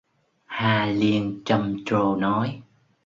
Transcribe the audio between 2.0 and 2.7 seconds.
nói